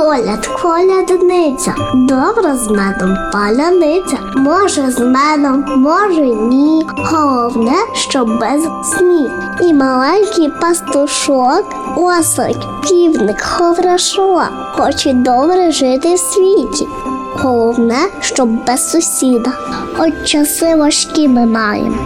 Коляд, 0.00 0.46
колядниця, 0.46 1.74
добра 1.94 2.56
з 2.56 2.68
медом 2.68 3.16
паляниця. 3.32 4.18
Може 4.36 4.90
з 4.90 4.98
медом, 4.98 5.64
може 5.76 6.20
ні. 6.24 6.86
Головне, 6.96 7.76
що 7.94 8.24
без 8.24 8.62
сніг. 8.62 9.30
І 9.62 9.74
маленький 9.74 10.52
пастушок, 10.60 11.64
осик, 11.96 12.56
півник, 12.82 13.40
ховрашок. 13.40 14.52
Хоче 14.72 15.12
добре 15.12 15.70
жити 15.70 16.14
в 16.14 16.18
світі. 16.18 16.88
Головне, 17.34 17.98
щоб 18.20 18.64
без 18.66 18.90
сусіда. 18.90 19.52
От 19.98 20.24
часи 20.24 20.74
важкі 20.74 21.28
ми 21.28 21.46
маємо. 21.46 21.96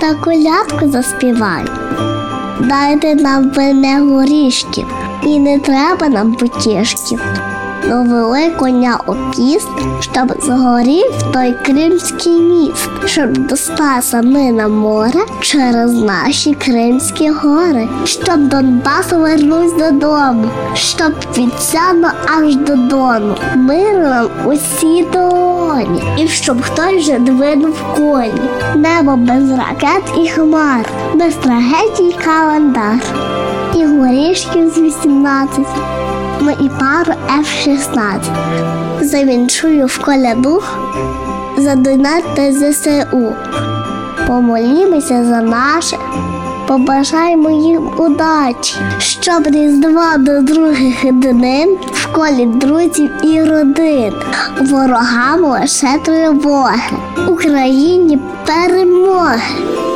Та 0.00 0.14
колядку 0.14 0.88
заспіваємо. 0.88 1.70
Дайте 2.60 3.14
нам 3.14 3.50
вине 3.50 4.00
горішків, 4.00 4.86
і 5.22 5.38
не 5.38 5.58
треба 5.58 6.08
нам 6.08 6.32
потішків. 6.32 7.20
Довели 7.88 8.50
коня 8.50 8.98
у 9.06 9.12
піст, 9.12 9.68
щоб 10.00 10.32
згорів 10.42 11.22
той 11.32 11.54
кримський 11.66 12.40
міст, 12.40 12.90
щоб 13.04 13.32
до 13.32 13.54
ми 14.22 14.52
на 14.52 14.68
море 14.68 15.20
через 15.40 15.92
наші 15.92 16.54
Кримські 16.54 17.30
гори, 17.30 17.88
щоб 18.04 18.48
Донбас 18.48 19.12
вернусь 19.12 19.72
додому, 19.72 20.44
щоб 20.74 21.12
від 21.38 21.60
сяну 21.60 22.08
аж 22.38 22.56
до 22.56 22.76
дону, 22.76 23.36
мир 23.56 24.30
усі 24.46 25.06
долоні, 25.12 26.02
і 26.16 26.28
щоб 26.28 26.62
хтось 26.62 27.02
вже 27.02 27.18
двинув 27.18 27.76
коні, 27.96 28.50
небо 28.76 29.16
без 29.16 29.50
ракет 29.50 30.02
і 30.18 30.28
хмар, 30.28 30.90
без 31.14 31.34
трагедій 31.34 32.16
календар, 32.24 33.00
і 35.04 35.08
горішків 35.08 35.58
з 35.58 35.66
18 35.66 35.98
ну 36.40 36.50
і 36.50 36.68
пару 36.68 37.12
F-16. 37.38 38.20
Завінчую 39.00 39.86
в 39.86 39.98
коляду 39.98 40.62
за 41.58 41.74
донат 41.74 42.24
ЗСУ. 42.50 43.34
Помолімося 44.26 45.24
за 45.24 45.40
наше, 45.40 45.96
побажаємо 46.66 47.50
їм 47.50 47.90
удачі, 47.98 48.74
щоб 48.98 49.46
різдва 49.46 50.16
до 50.18 50.40
других 50.40 51.12
днин 51.12 51.78
в 51.92 52.12
колі 52.12 52.46
друзів 52.46 53.10
і 53.22 53.42
родин, 53.42 54.12
ворогам 54.60 55.44
лише 55.44 55.98
тривоги, 56.04 56.80
Україні 57.28 58.18
перемоги. 58.46 59.87